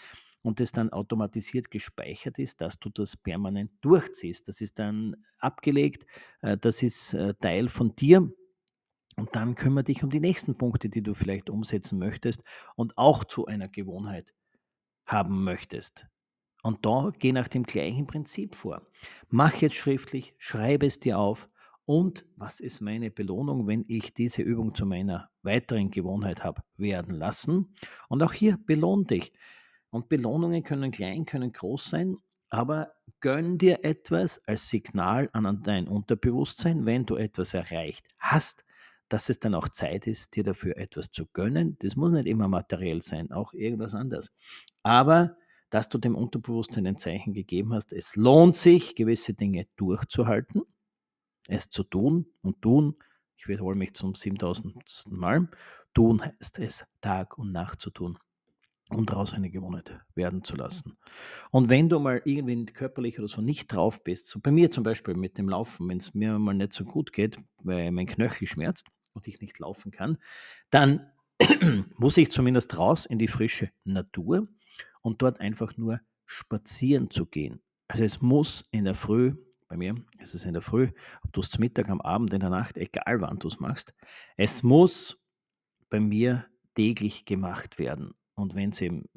und 0.44 0.60
das 0.60 0.72
dann 0.72 0.92
automatisiert 0.92 1.70
gespeichert 1.70 2.40
ist, 2.40 2.62
dass 2.62 2.80
du 2.80 2.90
das 2.90 3.16
permanent 3.16 3.72
durchziehst. 3.82 4.48
Das 4.48 4.60
ist 4.62 4.80
dann 4.80 5.16
abgelegt, 5.38 6.06
äh, 6.42 6.58
das 6.58 6.82
ist 6.82 7.14
äh, 7.14 7.36
Teil 7.36 7.70
von 7.70 7.96
dir. 7.96 8.32
Und 9.18 9.36
dann 9.36 9.56
kümmere 9.56 9.84
dich 9.84 10.04
um 10.04 10.10
die 10.10 10.20
nächsten 10.20 10.58
Punkte, 10.58 10.90
die 10.90 11.04
du 11.04 11.14
vielleicht 11.14 11.50
umsetzen 11.50 12.00
möchtest 12.00 12.44
und 12.76 12.98
auch 12.98 13.24
zu 13.24 13.46
einer 13.46 13.68
Gewohnheit 13.68 14.34
haben 15.06 15.44
möchtest. 15.44 16.08
Und 16.62 16.86
da 16.86 17.12
geh 17.18 17.32
nach 17.32 17.48
dem 17.48 17.64
gleichen 17.64 18.08
Prinzip 18.08 18.56
vor. 18.56 18.82
Mach 19.30 19.56
jetzt 19.56 19.76
schriftlich, 19.76 20.36
schreibe 20.38 20.86
es 20.86 21.00
dir 21.00 21.18
auf. 21.18 21.50
Und 21.86 22.26
was 22.36 22.60
ist 22.60 22.82
meine 22.82 23.10
Belohnung, 23.10 23.68
wenn 23.68 23.86
ich 23.88 24.14
diese 24.14 24.44
Übung 24.44 24.76
zu 24.76 24.86
meiner 24.86 25.30
weiteren 25.42 25.90
Gewohnheit 25.90 26.44
habe 26.44 26.62
werden 26.78 27.16
lassen? 27.16 27.74
Und 28.08 28.22
auch 28.24 28.34
hier 28.34 28.58
belohn 28.66 29.06
dich. 29.06 29.34
Und 29.90 30.08
Belohnungen 30.08 30.64
können 30.64 30.92
klein, 30.92 31.26
können 31.26 31.52
groß 31.52 31.90
sein, 31.90 32.18
aber 32.50 32.94
gönn 33.20 33.58
dir 33.58 33.84
etwas 33.84 34.42
als 34.48 34.70
Signal 34.70 35.30
an 35.34 35.64
dein 35.64 35.88
Unterbewusstsein, 35.88 36.86
wenn 36.86 37.06
du 37.06 37.16
etwas 37.16 37.54
erreicht 37.54 38.06
hast, 38.20 38.64
dass 39.10 39.30
es 39.30 39.40
dann 39.40 39.56
auch 39.56 39.68
Zeit 39.70 40.08
ist, 40.08 40.36
dir 40.36 40.44
dafür 40.44 40.78
etwas 40.78 41.12
zu 41.12 41.26
gönnen. 41.28 41.78
Das 41.80 41.96
muss 41.96 42.14
nicht 42.14 42.28
immer 42.28 42.48
materiell 42.48 43.02
sein, 43.02 43.32
auch 43.32 43.54
irgendwas 43.54 43.94
anderes. 43.94 44.32
Aber 44.84 45.36
dass 45.72 45.90
du 45.90 45.98
dem 45.98 46.16
Unterbewusstsein 46.16 46.86
ein 46.86 46.98
Zeichen 46.98 47.34
gegeben 47.34 47.74
hast, 47.74 47.92
es 47.92 48.16
lohnt 48.16 48.56
sich, 48.56 48.96
gewisse 48.96 49.34
Dinge 49.34 49.66
durchzuhalten, 49.78 50.62
es 51.48 51.70
zu 51.70 51.84
tun 51.84 52.28
und 52.42 52.62
tun. 52.62 52.96
Ich 53.36 53.48
wiederhole 53.48 53.76
mich 53.76 53.96
zum 53.96 54.14
7000. 54.14 54.76
Mal. 55.10 55.50
Tun 55.94 56.22
heißt 56.22 56.60
es, 56.60 56.86
Tag 57.02 57.38
und 57.38 57.52
Nacht 57.52 57.82
zu 57.82 57.90
tun 57.90 58.20
und 58.90 59.10
daraus 59.10 59.34
eine 59.34 59.50
Gewohnheit 59.50 60.00
werden 60.16 60.44
zu 60.44 60.56
lassen. 60.56 60.98
Und 61.50 61.70
wenn 61.70 61.90
du 61.90 62.00
mal 62.00 62.22
irgendwie 62.26 62.66
körperlich 62.66 63.18
oder 63.20 63.28
so 63.28 63.42
nicht 63.42 63.68
drauf 63.68 64.04
bist, 64.04 64.28
so 64.28 64.40
bei 64.40 64.52
mir 64.52 64.70
zum 64.72 64.84
Beispiel 64.84 65.16
mit 65.16 65.38
dem 65.38 65.50
Laufen, 65.50 65.88
wenn 65.90 65.98
es 65.98 66.14
mir 66.14 66.38
mal 66.38 66.54
nicht 66.54 66.74
so 66.74 66.84
gut 66.84 67.14
geht, 67.14 67.40
weil 67.64 67.92
mein 67.92 68.06
Knöchel 68.06 68.48
schmerzt 68.48 68.88
und 69.14 69.28
ich 69.28 69.42
nicht 69.42 69.58
laufen 69.60 69.92
kann, 69.92 70.18
dann 70.70 71.10
muss 71.98 72.18
ich 72.18 72.32
zumindest 72.32 72.78
raus 72.78 73.06
in 73.06 73.18
die 73.18 73.28
frische 73.28 73.72
Natur 73.84 74.48
und 75.02 75.22
dort 75.22 75.40
einfach 75.40 75.78
nur 75.78 76.00
spazieren 76.26 77.10
zu 77.10 77.26
gehen. 77.26 77.62
Also 77.88 78.04
es 78.04 78.22
muss 78.22 78.66
in 78.72 78.86
der 78.86 78.96
Früh, 78.96 79.36
bei 79.68 79.76
mir 79.78 79.96
ist 80.20 80.34
es 80.34 80.46
in 80.46 80.54
der 80.54 80.62
Früh, 80.62 80.92
ob 81.24 81.34
du 81.34 81.42
es 81.42 81.50
zum 81.50 81.62
Mittag, 81.62 81.90
am 81.90 82.02
Abend, 82.02 82.34
in 82.34 82.40
der 82.40 82.50
Nacht, 82.50 82.78
egal 82.78 83.22
wann 83.22 83.40
du 83.40 83.48
es 83.48 83.60
machst, 83.60 83.94
es 84.38 84.64
muss 84.64 85.22
bei 85.90 86.00
mir 86.00 86.46
täglich 86.76 87.26
gemacht 87.26 87.80
werden. 87.80 88.14
Und 88.36 88.56
wenn 88.56 88.70
es 88.70 88.82
eben 88.82 89.10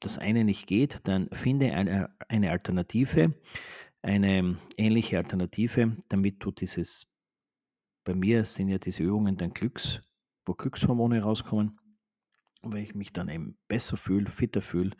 das 0.00 0.18
eine 0.18 0.44
nicht 0.44 0.66
geht, 0.66 1.00
dann 1.04 1.28
finde 1.32 1.72
eine, 1.72 2.14
eine 2.28 2.50
Alternative, 2.50 3.34
eine 4.02 4.58
ähnliche 4.76 5.16
Alternative, 5.16 5.96
damit 6.08 6.44
du 6.44 6.50
dieses, 6.50 7.10
bei 8.04 8.14
mir 8.14 8.44
sind 8.44 8.68
ja 8.68 8.78
diese 8.78 9.02
Übungen 9.02 9.36
dann 9.36 9.54
Glücks, 9.54 10.02
wo 10.44 10.52
Glückshormone 10.52 11.22
rauskommen, 11.22 11.80
weil 12.72 12.82
ich 12.82 12.94
mich 12.94 13.12
dann 13.12 13.28
eben 13.28 13.58
besser 13.68 13.96
fühle, 13.96 14.26
fitter 14.26 14.62
fühle. 14.62 14.90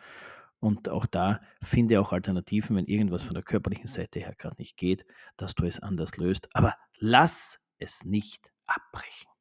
Und 0.61 0.89
auch 0.89 1.07
da 1.07 1.41
finde 1.63 2.01
auch 2.01 2.13
Alternativen, 2.13 2.77
wenn 2.77 2.87
irgendwas 2.87 3.23
von 3.23 3.35
der 3.35 3.43
körperlichen 3.43 3.89
Seite 3.89 4.21
her 4.21 4.35
gerade 4.37 4.57
nicht 4.59 4.77
geht, 4.77 5.05
dass 5.37 5.55
du 5.55 5.67
es 5.67 5.81
anders 5.81 6.17
löst. 6.17 6.49
Aber 6.55 6.75
lass 6.99 7.61
es 7.79 8.05
nicht 8.05 8.51
abbrechen. 8.67 9.34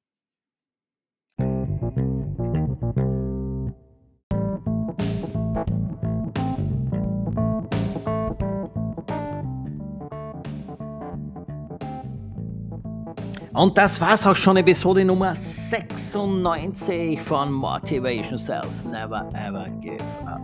Und 13.53 13.77
das 13.77 14.01
war's 14.01 14.25
auch 14.25 14.35
schon, 14.35 14.57
Episode 14.57 15.05
Nummer 15.05 15.35
96 15.35 17.21
von 17.21 17.51
Motivation 17.51 18.35
Sales. 18.35 18.83
Never 18.83 19.29
ever 19.35 19.69
give 19.79 20.03
up. 20.25 20.41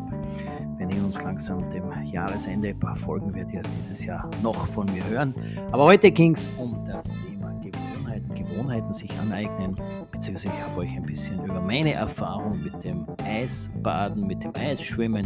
Wir 0.77 0.85
nähern 0.85 1.05
uns 1.05 1.19
langsam 1.23 1.67
dem 1.71 1.85
Jahresende. 2.03 2.69
Ein 2.69 2.79
paar 2.79 2.95
Folgen 2.95 3.33
werdet 3.33 3.51
ihr 3.51 3.63
dieses 3.79 4.05
Jahr 4.05 4.29
noch 4.43 4.67
von 4.67 4.85
mir 4.93 5.03
hören. 5.09 5.33
Aber 5.71 5.85
heute 5.85 6.11
ging 6.11 6.35
es 6.35 6.47
um 6.59 6.79
das 6.85 7.15
Thema 7.27 7.51
Gewohnheiten, 7.63 8.35
Gewohnheiten 8.35 8.93
sich 8.93 9.11
aneignen. 9.19 9.75
Beziehungsweise 10.11 10.53
ich 10.55 10.61
habe 10.61 10.81
euch 10.81 10.95
ein 10.95 11.01
bisschen 11.07 11.43
über 11.43 11.61
meine 11.61 11.93
Erfahrung 11.93 12.61
mit 12.61 12.83
dem 12.83 13.07
Eisbaden, 13.25 14.27
mit 14.27 14.43
dem 14.43 14.55
Eisschwimmen 14.55 15.25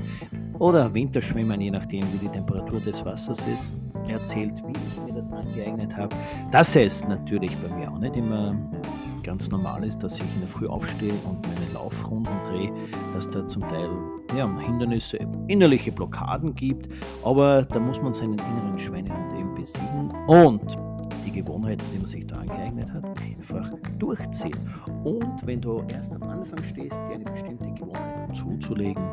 oder 0.58 0.94
Winterschwimmen, 0.94 1.60
je 1.60 1.72
nachdem 1.72 2.04
wie 2.14 2.20
die 2.20 2.30
Temperatur 2.30 2.80
des 2.80 3.04
Wassers 3.04 3.46
ist, 3.46 3.74
erzählt, 4.10 4.62
wie 4.66 4.74
ich 4.88 5.02
mir 5.02 5.14
das 5.14 5.32
angeeignet 5.32 5.96
habe. 5.96 6.16
Dass 6.52 6.76
es 6.76 7.08
natürlich 7.08 7.56
bei 7.58 7.74
mir 7.76 7.92
auch 7.92 8.00
nicht 8.00 8.16
immer 8.16 8.56
ganz 9.24 9.50
normal 9.50 9.84
ist, 9.86 10.04
dass 10.04 10.20
ich 10.20 10.34
in 10.34 10.42
der 10.42 10.48
Früh 10.48 10.68
aufstehe 10.68 11.14
und 11.26 11.42
meine 11.48 11.74
Laufrunden 11.74 12.34
drehe, 12.50 12.72
dass 13.14 13.30
da 13.30 13.48
zum 13.48 13.68
Teil 13.68 13.90
ja, 14.38 14.50
Hindernisse, 14.60 15.20
innerliche 15.48 15.92
Blockaden 15.92 16.54
gibt, 16.56 16.90
aber 17.24 17.64
da 17.64 17.80
muss 17.80 18.02
man 18.02 18.14
seinen 18.14 18.34
inneren 18.34 18.78
Schweinehund 18.78 19.40
eben 19.40 19.56
besiegen 19.56 20.12
und 20.28 20.78
die 21.26 21.32
Gewohnheiten, 21.32 21.84
die 21.94 22.00
man 22.00 22.08
sich 22.08 22.28
da 22.28 22.36
angeeignet 22.36 22.92
hat, 22.92 23.22
einfach 23.22 23.70
durchziehen. 23.98 24.58
Und 25.04 25.46
wenn 25.46 25.62
du 25.62 25.84
erst 25.88 26.14
am 26.14 26.24
Anfang 26.24 26.62
stehst, 26.64 27.00
dir 27.08 27.16
eine 27.16 27.24
bestimmte 27.24 27.72
Gewohnheit 27.72 28.36
zuzulegen, 28.36 29.04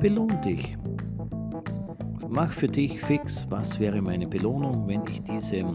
belohn 0.00 0.40
dich. 0.42 0.76
Mach 2.28 2.50
für 2.50 2.66
dich 2.66 3.00
fix, 3.00 3.46
was 3.50 3.78
wäre 3.78 4.00
meine 4.02 4.26
Belohnung, 4.26 4.86
wenn 4.88 5.02
ich 5.08 5.22
diese 5.22 5.60
hm, 5.60 5.74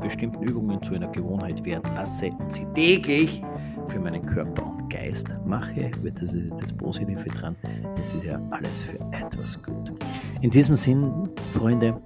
bestimmten 0.00 0.42
Übungen 0.42 0.82
zu 0.82 0.94
einer 0.94 1.08
Gewohnheit 1.08 1.64
werden 1.64 1.94
lasse 1.94 2.30
und 2.38 2.50
sie 2.50 2.66
täglich 2.74 3.42
für 3.88 4.00
meinen 4.00 4.24
Körper 4.24 4.66
und 4.66 4.90
Geist 4.90 5.28
mache, 5.46 5.90
wird 6.02 6.20
das, 6.20 6.34
das 6.60 6.72
Positive 6.72 7.28
dran. 7.30 7.56
Es 7.96 8.12
ist 8.12 8.24
ja 8.24 8.40
alles 8.50 8.82
für 8.82 8.98
etwas 9.12 9.60
gut. 9.62 9.92
In 10.40 10.50
diesem 10.50 10.74
Sinn, 10.74 11.28
Freunde, 11.52 12.00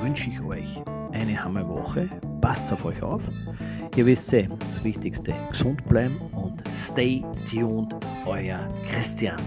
wünsche 0.00 0.30
ich 0.30 0.40
euch 0.42 0.82
eine 1.12 1.42
Hammerwoche. 1.42 2.08
Passt 2.40 2.72
auf 2.72 2.84
euch 2.84 3.02
auf. 3.02 3.22
Ihr 3.96 4.06
wisst 4.06 4.32
eh, 4.32 4.48
das 4.68 4.82
Wichtigste, 4.82 5.34
gesund 5.50 5.84
bleiben 5.86 6.16
und 6.32 6.62
stay 6.72 7.22
tuned, 7.48 7.94
euer 8.26 8.68
Christian. 8.88 9.40